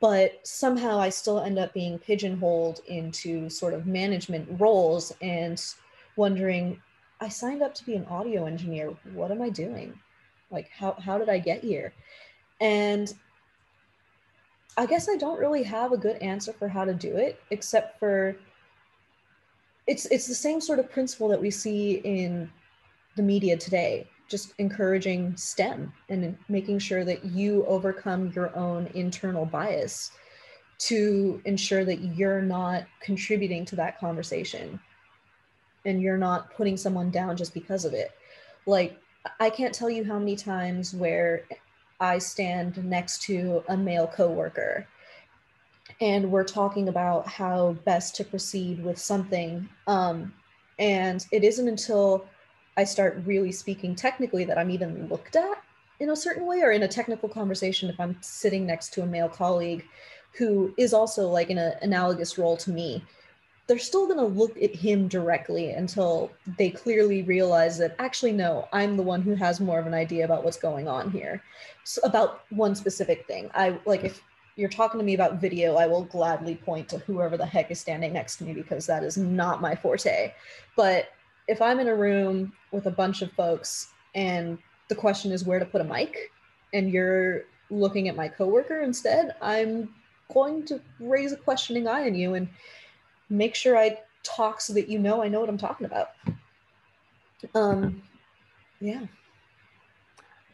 But 0.00 0.40
somehow 0.46 0.98
i 0.98 1.10
still 1.10 1.40
end 1.40 1.58
up 1.58 1.74
being 1.74 1.98
pigeonholed 1.98 2.80
into 2.86 3.50
sort 3.50 3.74
of 3.74 3.86
management 3.86 4.60
roles 4.60 5.12
and 5.20 5.62
wondering 6.16 6.80
i 7.20 7.28
signed 7.28 7.62
up 7.62 7.74
to 7.74 7.84
be 7.84 7.94
an 7.94 8.06
audio 8.06 8.46
engineer. 8.46 8.94
What 9.12 9.30
am 9.30 9.42
i 9.42 9.50
doing? 9.50 9.98
Like 10.50 10.70
how, 10.70 10.92
how 10.92 11.18
did 11.18 11.28
i 11.28 11.38
get 11.38 11.62
here 11.62 11.92
and 12.62 13.12
I 14.76 14.86
guess 14.86 15.08
I 15.08 15.16
don't 15.16 15.40
really 15.40 15.64
have 15.64 15.92
a 15.92 15.98
good 15.98 16.16
answer 16.22 16.52
for 16.52 16.68
how 16.68 16.84
to 16.84 16.94
do 16.94 17.16
it, 17.16 17.40
except 17.50 17.98
for 17.98 18.36
it's 19.86 20.06
it's 20.06 20.28
the 20.28 20.34
same 20.34 20.60
sort 20.60 20.78
of 20.78 20.90
principle 20.90 21.28
that 21.28 21.42
we 21.42 21.50
see 21.50 21.94
in 22.04 22.48
the 23.16 23.22
media 23.22 23.56
today, 23.56 24.06
just 24.28 24.54
encouraging 24.58 25.36
STEM 25.36 25.92
and 26.08 26.38
making 26.48 26.78
sure 26.78 27.04
that 27.04 27.24
you 27.24 27.66
overcome 27.66 28.32
your 28.34 28.56
own 28.56 28.86
internal 28.94 29.44
bias 29.44 30.12
to 30.78 31.42
ensure 31.44 31.84
that 31.84 32.00
you're 32.00 32.42
not 32.42 32.84
contributing 33.00 33.64
to 33.64 33.76
that 33.76 33.98
conversation 33.98 34.78
and 35.84 36.00
you're 36.00 36.16
not 36.16 36.52
putting 36.54 36.76
someone 36.76 37.10
down 37.10 37.36
just 37.36 37.54
because 37.54 37.84
of 37.84 37.92
it. 37.92 38.12
Like 38.66 38.96
I 39.40 39.50
can't 39.50 39.74
tell 39.74 39.90
you 39.90 40.04
how 40.04 40.18
many 40.18 40.36
times 40.36 40.94
where 40.94 41.42
I 42.02 42.18
stand 42.18 42.84
next 42.84 43.22
to 43.22 43.62
a 43.68 43.76
male 43.76 44.08
coworker 44.08 44.88
and 46.00 46.32
we're 46.32 46.42
talking 46.42 46.88
about 46.88 47.28
how 47.28 47.74
best 47.84 48.16
to 48.16 48.24
proceed 48.24 48.82
with 48.82 48.98
something. 48.98 49.68
Um, 49.86 50.34
and 50.80 51.24
it 51.30 51.44
isn't 51.44 51.68
until 51.68 52.26
I 52.76 52.82
start 52.82 53.22
really 53.24 53.52
speaking 53.52 53.94
technically 53.94 54.44
that 54.44 54.58
I'm 54.58 54.70
even 54.70 55.06
looked 55.08 55.36
at 55.36 55.62
in 56.00 56.10
a 56.10 56.16
certain 56.16 56.44
way 56.44 56.62
or 56.62 56.72
in 56.72 56.82
a 56.82 56.88
technical 56.88 57.28
conversation 57.28 57.88
if 57.88 58.00
I'm 58.00 58.16
sitting 58.20 58.66
next 58.66 58.92
to 58.94 59.02
a 59.02 59.06
male 59.06 59.28
colleague 59.28 59.84
who 60.32 60.74
is 60.76 60.92
also 60.92 61.28
like 61.28 61.50
in 61.50 61.58
an 61.58 61.74
analogous 61.82 62.36
role 62.36 62.56
to 62.56 62.70
me 62.70 63.04
they're 63.72 63.78
still 63.78 64.06
going 64.06 64.18
to 64.18 64.26
look 64.26 64.54
at 64.62 64.76
him 64.76 65.08
directly 65.08 65.70
until 65.70 66.30
they 66.58 66.68
clearly 66.68 67.22
realize 67.22 67.78
that 67.78 67.96
actually 67.98 68.30
no 68.30 68.68
i'm 68.74 68.98
the 68.98 69.02
one 69.02 69.22
who 69.22 69.34
has 69.34 69.60
more 69.60 69.78
of 69.78 69.86
an 69.86 69.94
idea 69.94 70.26
about 70.26 70.44
what's 70.44 70.58
going 70.58 70.86
on 70.86 71.10
here. 71.10 71.42
So 71.84 72.02
about 72.04 72.42
one 72.50 72.74
specific 72.74 73.26
thing. 73.26 73.50
I 73.54 73.78
like 73.86 74.04
if 74.04 74.20
you're 74.56 74.68
talking 74.68 75.00
to 75.00 75.06
me 75.06 75.14
about 75.14 75.40
video 75.40 75.76
i 75.76 75.86
will 75.86 76.04
gladly 76.04 76.54
point 76.54 76.86
to 76.90 76.98
whoever 76.98 77.38
the 77.38 77.46
heck 77.46 77.70
is 77.70 77.80
standing 77.80 78.12
next 78.12 78.36
to 78.36 78.44
me 78.44 78.52
because 78.52 78.84
that 78.84 79.02
is 79.04 79.16
not 79.16 79.62
my 79.62 79.74
forte. 79.74 80.34
But 80.76 81.08
if 81.48 81.62
i'm 81.62 81.80
in 81.80 81.88
a 81.88 81.96
room 81.96 82.52
with 82.72 82.84
a 82.84 82.90
bunch 82.90 83.22
of 83.22 83.32
folks 83.32 83.88
and 84.14 84.58
the 84.88 84.94
question 84.94 85.32
is 85.32 85.44
where 85.44 85.58
to 85.58 85.64
put 85.64 85.80
a 85.80 85.84
mic 85.84 86.30
and 86.74 86.90
you're 86.90 87.44
looking 87.70 88.06
at 88.08 88.16
my 88.16 88.28
coworker 88.28 88.82
instead 88.82 89.34
i'm 89.40 89.88
going 90.34 90.62
to 90.66 90.78
raise 91.00 91.32
a 91.32 91.36
questioning 91.36 91.88
eye 91.88 92.06
on 92.06 92.14
you 92.14 92.34
and 92.34 92.48
make 93.32 93.54
sure 93.54 93.76
I 93.76 93.98
talk 94.22 94.60
so 94.60 94.72
that 94.74 94.88
you 94.88 94.98
know 94.98 95.22
I 95.22 95.28
know 95.28 95.40
what 95.40 95.48
I'm 95.48 95.58
talking 95.58 95.86
about. 95.86 96.10
Um, 97.54 98.02
yeah, 98.80 99.06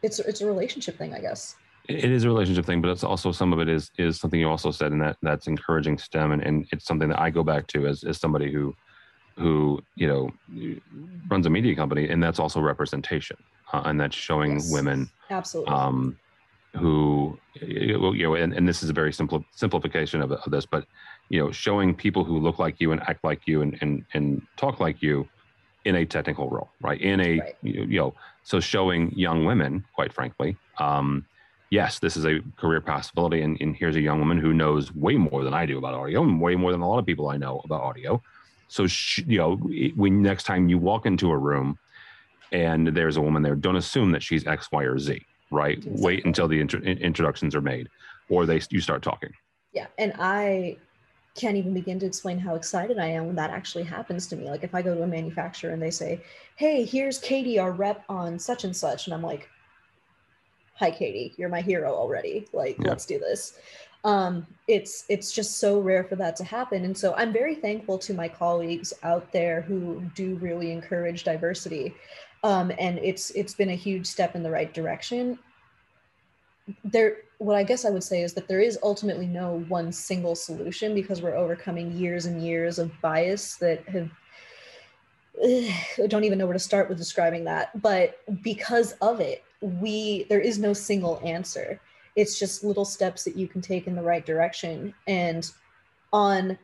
it's 0.01 0.19
it's 0.19 0.41
a 0.41 0.47
relationship 0.47 0.97
thing, 0.97 1.13
I 1.13 1.19
guess. 1.19 1.55
It 1.87 2.11
is 2.11 2.23
a 2.23 2.27
relationship 2.27 2.65
thing, 2.65 2.81
but 2.81 2.89
it's 2.89 3.03
also 3.03 3.31
some 3.31 3.51
of 3.53 3.59
it 3.59 3.67
is 3.67 3.91
is 3.97 4.19
something 4.19 4.39
you 4.39 4.49
also 4.49 4.71
said, 4.71 4.91
and 4.91 5.01
that 5.01 5.17
that's 5.21 5.47
encouraging 5.47 5.97
STEM, 5.97 6.31
and, 6.31 6.41
and 6.41 6.67
it's 6.71 6.85
something 6.85 7.09
that 7.09 7.19
I 7.19 7.29
go 7.29 7.43
back 7.43 7.67
to 7.67 7.85
as 7.85 8.03
as 8.03 8.19
somebody 8.19 8.51
who 8.51 8.75
who 9.37 9.79
you 9.95 10.07
know 10.07 10.29
runs 11.29 11.45
a 11.45 11.49
media 11.49 11.75
company, 11.75 12.09
and 12.09 12.23
that's 12.23 12.39
also 12.39 12.59
representation, 12.59 13.37
uh, 13.73 13.81
and 13.85 13.99
that's 13.99 14.15
showing 14.15 14.53
yes, 14.53 14.71
women 14.71 15.09
absolutely. 15.29 15.73
Um, 15.73 16.17
who 16.77 17.37
you 17.61 18.23
know, 18.23 18.35
and, 18.35 18.53
and 18.53 18.67
this 18.67 18.83
is 18.83 18.89
a 18.89 18.93
very 18.93 19.11
simple 19.11 19.43
simplification 19.51 20.21
of, 20.21 20.31
of 20.31 20.51
this, 20.51 20.65
but 20.65 20.85
you 21.29 21.39
know, 21.39 21.51
showing 21.51 21.93
people 21.93 22.23
who 22.23 22.39
look 22.39 22.59
like 22.59 22.79
you 22.79 22.91
and 22.91 23.01
act 23.01 23.23
like 23.23 23.41
you 23.47 23.61
and 23.61 23.77
and 23.81 24.05
and 24.13 24.41
talk 24.57 24.79
like 24.79 25.01
you 25.01 25.27
in 25.85 25.95
a 25.95 26.05
technical 26.05 26.49
role, 26.49 26.69
right? 26.81 27.01
In 27.01 27.19
a 27.19 27.39
right. 27.39 27.55
you 27.61 27.99
know, 27.99 28.13
so 28.43 28.59
showing 28.59 29.11
young 29.17 29.45
women, 29.45 29.85
quite 29.93 30.13
frankly, 30.13 30.57
um, 30.77 31.25
yes, 31.69 31.99
this 31.99 32.17
is 32.17 32.25
a 32.25 32.39
career 32.57 32.81
possibility, 32.81 33.41
and, 33.41 33.57
and 33.61 33.75
here's 33.75 33.95
a 33.95 34.01
young 34.01 34.19
woman 34.19 34.37
who 34.37 34.53
knows 34.53 34.93
way 34.93 35.15
more 35.15 35.43
than 35.43 35.53
I 35.53 35.65
do 35.65 35.77
about 35.77 35.93
audio, 35.93 36.23
and 36.23 36.41
way 36.41 36.55
more 36.55 36.71
than 36.71 36.81
a 36.81 36.87
lot 36.87 36.99
of 36.99 37.05
people 37.05 37.29
I 37.29 37.37
know 37.37 37.61
about 37.63 37.81
audio. 37.81 38.21
So 38.67 38.87
she, 38.87 39.23
you 39.23 39.39
know, 39.39 39.55
when 39.95 40.21
next 40.21 40.43
time 40.43 40.69
you 40.69 40.77
walk 40.77 41.05
into 41.05 41.31
a 41.31 41.37
room 41.37 41.77
and 42.51 42.87
there's 42.87 43.17
a 43.17 43.21
woman 43.21 43.41
there, 43.41 43.55
don't 43.55 43.75
assume 43.75 44.11
that 44.11 44.21
she's 44.21 44.45
X, 44.45 44.71
Y, 44.71 44.83
or 44.83 44.99
Z, 44.99 45.25
right? 45.51 45.77
Exactly. 45.77 46.01
Wait 46.01 46.25
until 46.25 46.47
the 46.47 46.59
intro- 46.59 46.81
introductions 46.81 47.55
are 47.55 47.61
made, 47.61 47.89
or 48.29 48.45
they 48.45 48.61
you 48.69 48.81
start 48.81 49.01
talking. 49.01 49.31
Yeah, 49.73 49.87
and 49.97 50.13
I 50.19 50.77
can't 51.35 51.55
even 51.55 51.73
begin 51.73 51.99
to 51.99 52.05
explain 52.05 52.39
how 52.39 52.55
excited 52.55 52.99
I 52.99 53.07
am 53.07 53.27
when 53.27 53.35
that 53.35 53.51
actually 53.51 53.83
happens 53.83 54.27
to 54.27 54.35
me. 54.35 54.49
Like 54.49 54.63
if 54.63 54.75
I 54.75 54.81
go 54.81 54.95
to 54.95 55.03
a 55.03 55.07
manufacturer 55.07 55.71
and 55.71 55.81
they 55.81 55.91
say, 55.91 56.21
"Hey, 56.55 56.83
here's 56.83 57.19
Katie, 57.19 57.59
our 57.59 57.71
rep 57.71 58.03
on 58.09 58.39
such 58.39 58.63
and 58.63 58.75
such," 58.75 59.07
and 59.07 59.13
I'm 59.13 59.21
like, 59.21 59.49
"Hi, 60.75 60.91
Katie, 60.91 61.33
you're 61.37 61.49
my 61.49 61.61
hero 61.61 61.93
already. 61.93 62.47
Like, 62.53 62.77
yeah. 62.79 62.89
let's 62.89 63.05
do 63.05 63.19
this." 63.19 63.59
Um, 64.03 64.47
it's 64.67 65.05
it's 65.09 65.31
just 65.31 65.57
so 65.57 65.79
rare 65.79 66.05
for 66.05 66.15
that 66.15 66.35
to 66.37 66.43
happen, 66.43 66.85
and 66.85 66.97
so 66.97 67.13
I'm 67.15 67.33
very 67.33 67.55
thankful 67.55 67.97
to 67.99 68.13
my 68.13 68.29
colleagues 68.29 68.93
out 69.03 69.31
there 69.33 69.61
who 69.61 70.01
do 70.15 70.35
really 70.35 70.71
encourage 70.71 71.25
diversity, 71.25 71.93
um, 72.43 72.71
and 72.79 72.99
it's 72.99 73.31
it's 73.31 73.53
been 73.53 73.69
a 73.69 73.75
huge 73.75 74.05
step 74.05 74.35
in 74.35 74.43
the 74.43 74.51
right 74.51 74.73
direction. 74.73 75.37
There 76.83 77.17
what 77.39 77.55
I 77.55 77.63
guess 77.63 77.85
I 77.85 77.89
would 77.89 78.03
say 78.03 78.21
is 78.21 78.33
that 78.33 78.47
there 78.47 78.59
is 78.59 78.77
ultimately 78.83 79.25
no 79.25 79.63
one 79.69 79.91
single 79.91 80.35
solution 80.35 80.93
because 80.93 81.21
we're 81.21 81.35
overcoming 81.35 81.91
years 81.93 82.25
and 82.25 82.41
years 82.41 82.79
of 82.79 82.91
bias 83.01 83.55
that 83.57 83.87
have 83.89 84.09
I 85.43 86.07
don't 86.07 86.25
even 86.25 86.37
know 86.37 86.45
where 86.45 86.53
to 86.53 86.59
start 86.59 86.89
with 86.89 86.97
describing 86.97 87.45
that. 87.45 87.81
But 87.81 88.19
because 88.41 88.93
of 89.01 89.19
it 89.19 89.43
we 89.61 90.25
there 90.29 90.39
is 90.39 90.59
no 90.59 90.73
single 90.73 91.21
answer. 91.23 91.79
It's 92.15 92.39
just 92.39 92.63
little 92.63 92.85
steps 92.85 93.23
that 93.23 93.35
you 93.35 93.47
can 93.47 93.61
take 93.61 93.87
in 93.87 93.95
the 93.95 94.01
right 94.01 94.25
direction. 94.25 94.93
And 95.07 95.49
on 96.11 96.57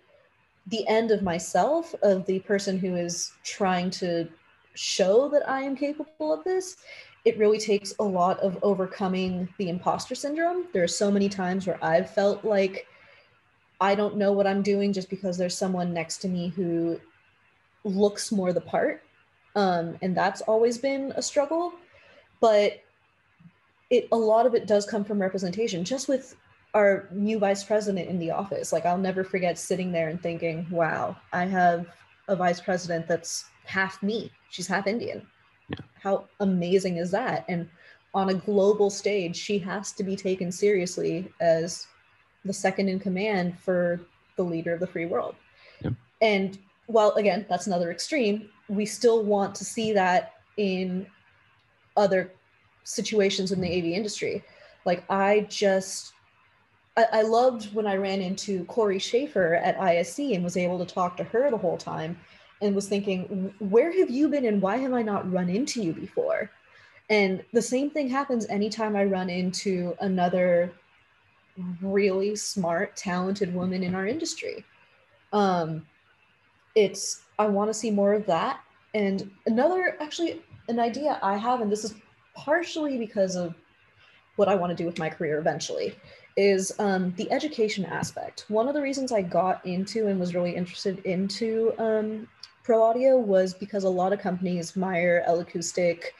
the 0.68 0.88
end 0.88 1.12
of 1.12 1.22
myself 1.22 1.94
of 2.02 2.26
the 2.26 2.40
person 2.40 2.80
who 2.80 2.96
is 2.96 3.32
trying 3.44 3.90
to 3.92 4.28
show 4.76 5.30
that 5.30 5.48
I 5.50 5.62
am 5.62 5.76
capable 5.76 6.34
of 6.34 6.44
this 6.44 6.78
it 7.26 7.40
really 7.40 7.58
takes 7.58 7.94
a 7.98 8.04
lot 8.04 8.40
of 8.40 8.58
overcoming 8.62 9.50
the 9.58 9.70
imposter 9.70 10.14
syndrome. 10.14 10.68
There 10.74 10.84
are 10.84 10.88
so 10.88 11.10
many 11.10 11.28
times 11.28 11.66
where 11.66 11.84
I've 11.84 12.10
felt 12.10 12.46
like 12.46 12.86
I 13.82 13.96
don't 13.96 14.16
know 14.16 14.32
what 14.32 14.48
I'm 14.48 14.62
doing 14.62 14.94
just 14.94 15.10
because 15.10 15.38
there's 15.38 15.58
someone 15.58 15.92
next 15.92 16.20
to 16.20 16.28
me 16.28 16.50
who 16.50 17.00
looks 17.84 18.32
more 18.32 18.54
the 18.54 18.62
part. 18.62 19.02
Um, 19.56 19.98
and 20.04 20.16
that's 20.16 20.42
always 20.42 20.78
been 20.78 21.14
a 21.16 21.22
struggle. 21.22 21.74
But 22.40 22.84
it 23.90 24.08
a 24.12 24.18
lot 24.18 24.46
of 24.46 24.54
it 24.54 24.68
does 24.68 24.86
come 24.86 25.04
from 25.04 25.20
representation. 25.20 25.84
Just 25.84 26.08
with 26.08 26.36
our 26.76 27.08
new 27.12 27.40
vice 27.40 27.64
president 27.64 28.08
in 28.08 28.20
the 28.20 28.32
office, 28.32 28.72
like 28.72 28.86
I'll 28.86 28.98
never 28.98 29.24
forget 29.24 29.58
sitting 29.58 29.92
there 29.92 30.10
and 30.10 30.22
thinking, 30.22 30.68
"Wow, 30.70 31.16
I 31.34 31.46
have 31.46 31.88
a 32.28 32.36
vice 32.36 32.60
president 32.60 33.08
that's 33.08 33.46
half 33.64 34.02
me. 34.04 34.32
She's 34.56 34.68
half 34.68 34.88
Indian." 34.88 35.28
Yeah. 35.70 35.78
How 36.02 36.26
amazing 36.40 36.98
is 36.98 37.12
that? 37.12 37.44
And 37.50 37.70
on 38.14 38.30
a 38.30 38.34
global 38.34 38.90
stage, 38.90 39.36
she 39.36 39.60
has 39.60 39.92
to 39.94 40.04
be 40.04 40.16
taken 40.16 40.50
seriously 40.50 41.30
as 41.42 41.88
the 42.46 42.54
second 42.54 42.88
in 42.88 43.00
command 43.00 43.60
for 43.60 44.00
the 44.38 44.44
leader 44.44 44.74
of 44.74 44.80
the 44.80 44.88
free 44.88 45.06
world. 45.06 45.36
Yeah. 45.82 45.92
And 46.22 46.58
while 46.86 47.12
again, 47.16 47.46
that's 47.50 47.68
another 47.68 47.92
extreme, 47.92 48.50
we 48.70 48.86
still 48.86 49.24
want 49.24 49.54
to 49.56 49.66
see 49.66 49.92
that 49.92 50.34
in 50.56 51.06
other 51.98 52.32
situations 52.86 53.52
in 53.52 53.60
the 53.60 53.68
AV 53.68 53.86
industry. 53.86 54.44
Like 54.86 55.04
I 55.10 55.48
just 55.50 56.14
I, 56.96 57.08
I 57.12 57.22
loved 57.24 57.74
when 57.74 57.88
I 57.88 57.96
ran 57.96 58.22
into 58.22 58.64
Corey 58.66 59.00
Schaefer 59.00 59.56
at 59.56 59.80
ISE 59.80 60.20
and 60.20 60.44
was 60.44 60.56
able 60.56 60.80
to 60.80 60.86
talk 60.86 61.18
to 61.18 61.24
her 61.26 61.52
the 61.52 61.58
whole 61.58 61.78
time 61.78 62.18
and 62.62 62.76
was 62.76 62.88
thinking, 62.88 63.54
where 63.60 63.92
have 63.92 64.10
you 64.10 64.28
been 64.28 64.46
and 64.46 64.62
why 64.62 64.78
have 64.78 64.94
I 64.94 65.02
not 65.02 65.32
run 65.32 65.50
into 65.50 65.82
you 65.84 65.94
before? 65.94 66.50
And 67.10 67.44
the 67.54 67.62
same 67.62 67.90
thing 67.90 68.10
happens 68.10 68.48
anytime 68.48 68.96
I 68.96 69.04
run 69.04 69.30
into 69.30 69.96
another 70.00 70.74
really 71.82 72.36
smart, 72.36 72.96
talented 72.96 73.54
woman 73.54 73.84
in 73.84 73.96
our 73.96 74.08
industry. 74.08 74.66
Um, 75.32 75.86
it's, 76.76 77.24
I 77.38 77.48
want 77.48 77.70
to 77.70 77.74
see 77.74 77.92
more 77.92 78.14
of 78.14 78.26
that. 78.26 78.62
And 78.94 79.30
another, 79.46 79.98
actually, 80.00 80.42
an 80.68 80.80
idea 80.80 81.20
I 81.22 81.38
have, 81.38 81.62
and 81.62 81.72
this 81.72 81.84
is 81.84 81.94
partially 82.34 82.98
because 82.98 83.36
of 83.36 83.54
what 84.36 84.48
I 84.48 84.56
want 84.56 84.72
to 84.72 84.76
do 84.76 84.86
with 84.86 85.00
my 85.00 85.10
career 85.10 85.40
eventually, 85.40 85.96
is 86.38 86.74
um, 86.80 87.14
the 87.16 87.32
education 87.32 87.86
aspect. 87.86 88.46
One 88.50 88.68
of 88.68 88.74
the 88.74 88.82
reasons 88.82 89.12
I 89.12 89.22
got 89.22 89.66
into 89.66 90.08
and 90.08 90.20
was 90.20 90.36
really 90.36 90.56
interested 90.56 91.00
into 91.06 91.74
um, 91.78 92.28
Pro 92.66 92.82
Audio 92.82 93.16
was 93.16 93.54
because 93.54 93.84
a 93.84 93.90
lot 93.90 94.12
of 94.12 94.20
companies, 94.20 94.76
Meyer, 94.76 95.24
L 95.28 95.40
Acoustic, 95.40 96.16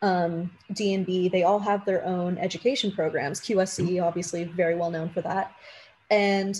um, 0.00 0.50
D&B, 0.72 1.28
they 1.28 1.42
all 1.42 1.58
have 1.58 1.84
their 1.84 2.02
own 2.06 2.38
education 2.38 2.90
programs. 2.90 3.38
QSC, 3.38 4.02
obviously, 4.02 4.44
very 4.44 4.74
well 4.74 4.90
known 4.90 5.10
for 5.10 5.20
that. 5.20 5.52
And 6.10 6.58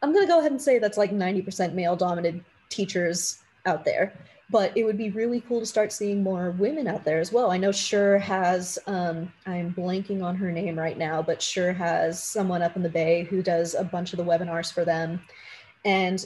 I'm 0.00 0.12
going 0.12 0.24
to 0.24 0.30
go 0.30 0.38
ahead 0.38 0.52
and 0.52 0.62
say 0.62 0.78
that's 0.78 0.96
like 0.96 1.10
90% 1.10 1.74
male 1.74 1.96
dominated 1.96 2.44
teachers 2.68 3.40
out 3.66 3.84
there. 3.84 4.14
But 4.48 4.76
it 4.76 4.84
would 4.84 4.96
be 4.96 5.10
really 5.10 5.40
cool 5.40 5.58
to 5.58 5.66
start 5.66 5.90
seeing 5.90 6.22
more 6.22 6.52
women 6.52 6.86
out 6.86 7.04
there 7.04 7.18
as 7.18 7.32
well. 7.32 7.50
I 7.50 7.56
know 7.56 7.72
Shure 7.72 8.18
has, 8.18 8.78
um, 8.86 9.32
I'm 9.44 9.74
blanking 9.74 10.22
on 10.22 10.36
her 10.36 10.52
name 10.52 10.78
right 10.78 10.96
now, 10.96 11.20
but 11.20 11.42
Shure 11.42 11.72
has 11.72 12.22
someone 12.22 12.62
up 12.62 12.76
in 12.76 12.84
the 12.84 12.88
Bay 12.88 13.24
who 13.24 13.42
does 13.42 13.74
a 13.74 13.82
bunch 13.82 14.12
of 14.12 14.18
the 14.18 14.24
webinars 14.24 14.72
for 14.72 14.84
them. 14.84 15.20
And 15.84 16.24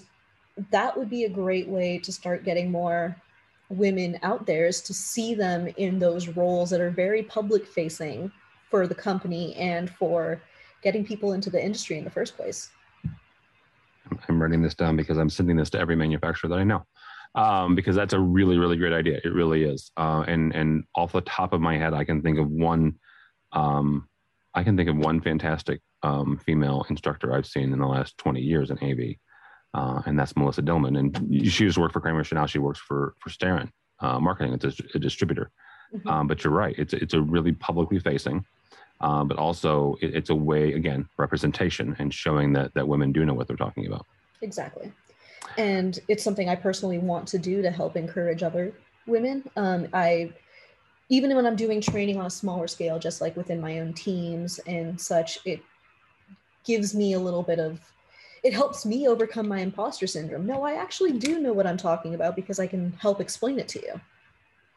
that 0.70 0.96
would 0.96 1.11
be 1.11 1.25
a 1.25 1.28
great 1.28 1.68
way 1.68 1.99
to 1.99 2.12
start 2.12 2.44
getting 2.44 2.70
more 2.70 3.16
women 3.68 4.18
out 4.23 4.46
there 4.46 4.66
is 4.66 4.80
to 4.82 4.94
see 4.94 5.34
them 5.34 5.68
in 5.76 5.99
those 5.99 6.28
roles 6.28 6.70
that 6.70 6.80
are 6.80 6.90
very 6.90 7.23
public 7.23 7.66
facing 7.66 8.30
for 8.70 8.87
the 8.87 8.94
company 8.94 9.54
and 9.56 9.90
for 9.90 10.40
getting 10.82 11.04
people 11.04 11.32
into 11.32 11.50
the 11.50 11.62
industry 11.62 11.99
in 11.99 12.04
the 12.04 12.11
first 12.11 12.37
place. 12.37 12.70
I'm 14.28 14.40
writing 14.40 14.62
this 14.62 14.75
down 14.75 14.96
because 14.96 15.16
I'm 15.16 15.30
sending 15.30 15.56
this 15.56 15.70
to 15.70 15.78
every 15.78 15.96
manufacturer 15.96 16.49
that 16.50 16.58
I 16.58 16.64
know. 16.64 16.84
Um, 17.37 17.75
because 17.75 17.96
that's 17.96 18.12
a 18.12 18.20
really, 18.20 18.58
really 18.58 18.76
great 18.76 18.92
idea. 18.92 19.20
It 19.25 19.32
really 19.32 19.64
is. 19.64 19.90
Uh, 19.96 20.25
and 20.28 20.54
and 20.54 20.84
off 20.94 21.11
the 21.11 21.20
top 21.23 21.52
of 21.52 21.61
my 21.61 21.76
head, 21.76 21.92
I 21.92 22.04
can 22.04 22.23
think 22.23 22.38
of 22.38 22.49
one. 22.49 22.94
Um, 23.50 24.08
I 24.54 24.62
can 24.62 24.76
think 24.76 24.88
of 24.88 24.96
one 24.96 25.20
fantastic 25.20 25.80
um, 26.04 26.38
female 26.38 26.87
instructor 26.90 27.34
I've 27.34 27.46
seen 27.46 27.73
in 27.73 27.80
the 27.80 27.88
last 27.88 28.16
20 28.18 28.40
years 28.40 28.70
in 28.70 28.78
AV 28.78 29.16
uh, 29.75 30.02
and 30.07 30.19
that's 30.19 30.35
Melissa 30.37 30.62
Dillman. 30.62 30.99
And 30.99 31.09
she 31.52 31.64
used 31.64 31.75
to 31.75 31.81
work 31.81 31.93
for 31.93 32.00
Kramer. 32.00 32.25
Now 32.33 32.47
she 32.47 32.59
works 32.59 32.81
for 32.81 33.14
for 33.21 33.31
Starin 33.31 33.71
uh, 34.00 34.19
Marketing. 34.19 34.54
It's 34.54 34.64
a, 34.64 34.73
a 34.95 34.99
distributor. 34.99 35.50
Mm-hmm. 35.95 36.09
Um, 36.09 36.26
but 36.26 36.43
you're 36.43 36.52
right. 36.52 36.75
It's 36.78 36.95
it's 36.95 37.14
a 37.14 37.21
really 37.21 37.52
publicly 37.52 37.99
facing, 37.99 38.45
uh, 39.00 39.25
but 39.25 39.37
also 39.37 39.97
it, 40.00 40.14
it's 40.14 40.31
a 40.31 40.35
way 40.35 40.73
again 40.73 41.09
representation 41.19 41.95
and 41.99 42.12
showing 42.12 42.52
that 42.54 42.73
that 42.75 42.88
women 42.88 43.12
do 43.12 43.25
know 43.25 43.35
what 43.35 43.47
they're 43.47 43.57
talking 43.57 43.87
about. 43.87 44.07
Exactly. 44.40 44.93
And 45.57 46.00
it's 46.09 46.25
something 46.25 46.49
I 46.49 46.57
personally 46.57 46.99
want 46.99 47.28
to 47.28 47.38
do 47.38 47.62
to 47.62 47.71
help 47.71 47.97
encourage 47.97 48.43
other 48.43 48.73
women. 49.07 49.45
Um, 49.57 49.88
I, 49.93 50.33
even 51.11 51.35
when 51.37 51.47
I'm 51.47 51.54
doing 51.54 51.81
training 51.81 52.19
on 52.19 52.26
a 52.26 52.31
smaller 52.31 52.66
scale, 52.66 52.99
just 52.99 53.21
like 53.21 53.37
within 53.37 53.61
my 53.61 53.78
own 53.78 53.93
teams 53.93 54.59
and 54.66 55.00
such, 55.00 55.38
it 55.45 55.61
gives 56.64 56.95
me 56.95 57.12
a 57.12 57.21
little 57.21 57.43
bit 57.43 57.61
of, 57.61 57.78
it 58.44 58.52
helps 58.52 58.84
me 58.84 59.08
overcome 59.08 59.48
my 59.48 59.60
imposter 59.60 60.06
syndrome. 60.06 60.46
No, 60.46 60.62
I 60.62 60.74
actually 60.74 61.12
do 61.12 61.40
know 61.40 61.54
what 61.54 61.66
I'm 61.66 61.78
talking 61.78 62.14
about 62.14 62.36
because 62.36 62.60
I 62.60 62.66
can 62.66 62.92
help 63.00 63.20
explain 63.20 63.58
it 63.58 63.68
to 63.68 63.80
you. 63.80 64.00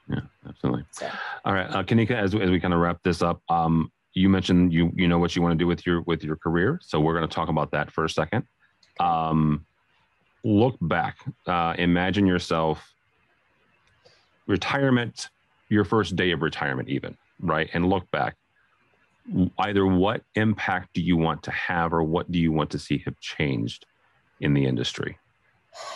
Yeah, 0.09 0.21
absolutely. 0.47 0.85
So. 0.91 1.09
All 1.43 1.53
right, 1.53 1.69
uh, 1.69 1.83
Kanika, 1.83 2.11
as, 2.11 2.33
as 2.33 2.49
we 2.49 2.61
kind 2.61 2.73
of 2.73 2.79
wrap 2.79 3.03
this 3.03 3.21
up, 3.21 3.41
um, 3.49 3.91
you 4.13 4.29
mentioned 4.29 4.73
you 4.73 4.91
you 4.95 5.07
know 5.07 5.19
what 5.19 5.35
you 5.35 5.41
want 5.41 5.51
to 5.51 5.57
do 5.57 5.67
with 5.67 5.85
your 5.85 6.01
with 6.03 6.23
your 6.23 6.37
career, 6.37 6.79
so 6.81 6.99
we're 6.99 7.13
going 7.13 7.27
to 7.27 7.35
talk 7.35 7.49
about 7.49 7.71
that 7.71 7.91
for 7.91 8.05
a 8.05 8.09
second. 8.09 8.45
Um, 9.01 9.65
look 10.45 10.77
back, 10.81 11.17
uh, 11.45 11.75
imagine 11.77 12.25
yourself 12.25 12.89
retirement, 14.47 15.27
your 15.67 15.83
first 15.83 16.15
day 16.15 16.31
of 16.31 16.41
retirement, 16.41 16.87
even 16.87 17.17
right, 17.41 17.69
and 17.73 17.89
look 17.89 18.09
back. 18.11 18.37
Either 19.59 19.85
what 19.85 20.23
impact 20.35 20.93
do 20.93 21.01
you 21.01 21.17
want 21.17 21.43
to 21.43 21.51
have, 21.51 21.93
or 21.93 22.03
what 22.03 22.31
do 22.31 22.39
you 22.39 22.51
want 22.51 22.69
to 22.71 22.79
see 22.79 22.99
have 22.99 23.19
changed 23.19 23.85
in 24.39 24.53
the 24.53 24.65
industry? 24.65 25.17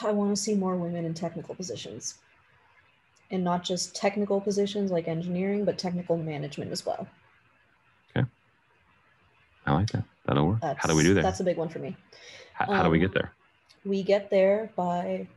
I 0.04 0.12
want 0.12 0.36
to 0.36 0.42
see 0.42 0.56
more 0.56 0.76
women 0.76 1.06
in 1.06 1.14
technical 1.14 1.56
positions 1.56 2.20
and 3.32 3.44
not 3.44 3.64
just 3.64 3.96
technical 3.96 4.42
positions 4.42 4.92
like 4.92 5.08
engineering, 5.08 5.64
but 5.64 5.78
technical 5.78 6.18
management 6.18 6.72
as 6.72 6.86
well. 6.86 7.08
Okay. 8.16 8.28
I 9.66 9.74
like 9.74 9.90
that. 9.92 10.04
That'll 10.26 10.48
work. 10.48 10.60
That's, 10.62 10.80
how 10.80 10.90
do 10.90 10.96
we 10.96 11.04
do 11.04 11.14
that? 11.14 11.24
That's 11.24 11.40
a 11.40 11.44
big 11.44 11.58
one 11.58 11.70
for 11.70 11.80
me. 11.80 11.96
How, 12.54 12.66
how 12.66 12.80
um, 12.80 12.86
do 12.86 12.90
we 12.90 13.00
get 13.00 13.08
um, 13.08 13.14
there? 13.16 13.34
We 13.86 14.04
get 14.04 14.30
there 14.30 14.72
by 14.76 15.28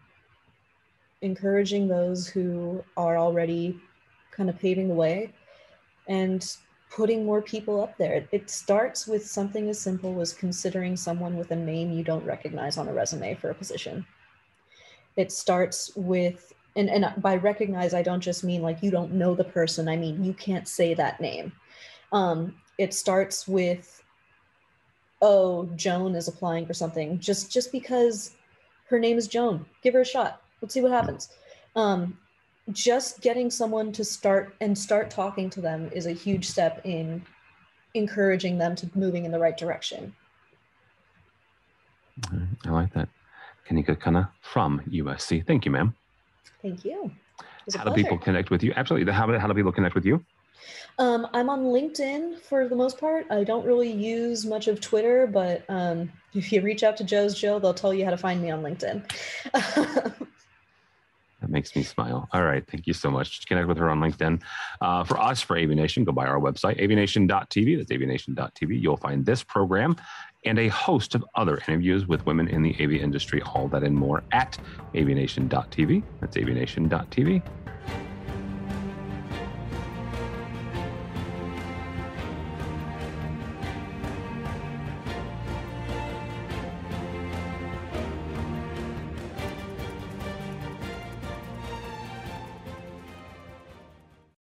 encouraging 1.22 1.88
those 1.88 2.26
who 2.26 2.84
are 2.96 3.16
already 3.16 3.80
kind 4.30 4.50
of 4.50 4.58
paving 4.58 4.88
the 4.88 4.94
way 4.94 5.32
and 6.08 6.56
putting 6.94 7.24
more 7.24 7.42
people 7.42 7.82
up 7.82 7.96
there. 7.98 8.26
It 8.30 8.48
starts 8.48 9.06
with 9.06 9.26
something 9.26 9.68
as 9.68 9.80
simple 9.80 10.20
as 10.20 10.32
considering 10.32 10.96
someone 10.96 11.36
with 11.36 11.50
a 11.50 11.56
name 11.56 11.92
you 11.92 12.04
don't 12.04 12.24
recognize 12.24 12.78
on 12.78 12.88
a 12.88 12.92
resume 12.92 13.34
for 13.34 13.50
a 13.50 13.54
position. 13.54 14.06
It 15.16 15.32
starts 15.32 15.90
with 15.96 16.52
and 16.76 16.88
and 16.90 17.12
by 17.18 17.36
recognize 17.36 17.94
i 17.94 18.02
don't 18.02 18.20
just 18.20 18.44
mean 18.44 18.62
like 18.62 18.82
you 18.82 18.90
don't 18.90 19.12
know 19.12 19.34
the 19.34 19.44
person 19.44 19.88
i 19.88 19.96
mean 19.96 20.24
you 20.24 20.32
can't 20.34 20.68
say 20.68 20.94
that 20.94 21.20
name 21.20 21.52
um, 22.12 22.54
it 22.78 22.94
starts 22.94 23.46
with 23.48 24.02
oh 25.22 25.66
joan 25.76 26.14
is 26.14 26.28
applying 26.28 26.66
for 26.66 26.74
something 26.74 27.18
just 27.18 27.50
just 27.52 27.72
because 27.72 28.32
her 28.88 28.98
name 28.98 29.16
is 29.16 29.28
joan 29.28 29.64
give 29.82 29.94
her 29.94 30.00
a 30.00 30.04
shot 30.04 30.42
let's 30.60 30.74
see 30.74 30.80
what 30.80 30.92
happens 30.92 31.30
um, 31.76 32.16
just 32.73 33.21
getting 33.21 33.50
someone 33.50 33.92
to 33.92 34.04
start 34.04 34.54
and 34.61 34.76
start 34.76 35.11
talking 35.11 35.50
to 35.50 35.61
them 35.61 35.90
is 35.92 36.06
a 36.06 36.12
huge 36.12 36.49
step 36.49 36.80
in 36.85 37.23
encouraging 37.94 38.59
them 38.59 38.75
to 38.75 38.90
moving 38.94 39.25
in 39.25 39.33
the 39.33 39.38
right 39.38 39.56
direction 39.56 40.14
i 42.64 42.71
like 42.71 42.92
that 42.94 43.09
kanika 43.68 43.97
khanna 43.97 44.28
from 44.40 44.80
usc 44.90 45.47
thank 45.47 45.64
you 45.64 45.71
ma'am 45.71 45.94
Thank 46.64 46.83
you. 46.83 47.11
How 47.76 47.85
do 47.85 47.92
people 47.92 48.16
connect 48.16 48.50
with 48.50 48.62
you? 48.62 48.73
Absolutely. 48.75 49.12
How 49.12 49.26
do, 49.26 49.38
how 49.38 49.47
do 49.47 49.52
people 49.52 49.71
connect 49.71 49.94
with 49.94 50.06
you? 50.06 50.25
Um, 50.99 51.26
I'm 51.35 51.50
on 51.50 51.64
LinkedIn 51.64 52.38
for 52.38 52.68
the 52.68 52.74
most 52.74 52.98
part. 52.98 53.27
I 53.31 53.44
don't 53.44 53.66
really 53.66 53.92
use 53.92 54.46
much 54.46 54.66
of 54.66 54.81
Twitter, 54.81 55.27
but 55.27 55.62
um, 55.68 56.11
if 56.35 56.50
you 56.50 56.62
reach 56.62 56.83
out 56.83 56.96
to 56.96 57.05
Joe's 57.05 57.38
Joe, 57.38 57.59
they'll 57.59 57.74
tell 57.74 57.92
you 57.92 58.03
how 58.07 58.11
to 58.11 58.16
find 58.16 58.40
me 58.40 58.50
on 58.50 58.62
LinkedIn. 58.62 59.05
makes 61.54 61.74
me 61.74 61.82
smile. 61.82 62.28
All 62.32 62.42
right. 62.42 62.66
Thank 62.66 62.86
you 62.86 62.92
so 62.92 63.10
much. 63.10 63.30
Just 63.30 63.46
connect 63.46 63.66
with 63.66 63.78
her 63.78 63.88
on 63.88 64.00
LinkedIn. 64.00 64.42
Uh, 64.82 65.04
for 65.04 65.18
us, 65.18 65.40
for 65.40 65.56
AVNation, 65.56 66.04
go 66.04 66.12
by 66.12 66.26
our 66.26 66.38
website, 66.38 66.78
avnation.tv. 66.78 67.78
That's 67.78 67.90
avnation.tv. 67.90 68.82
You'll 68.82 68.98
find 68.98 69.24
this 69.24 69.42
program 69.42 69.96
and 70.44 70.58
a 70.58 70.68
host 70.68 71.14
of 71.14 71.24
other 71.36 71.62
interviews 71.66 72.06
with 72.06 72.26
women 72.26 72.48
in 72.48 72.62
the 72.62 72.74
AV 72.78 72.92
industry, 72.92 73.40
all 73.42 73.68
that 73.68 73.82
and 73.82 73.96
more 73.96 74.22
at 74.32 74.58
avnation.tv. 74.94 76.02
That's 76.20 76.36
avnation.tv. 76.36 77.42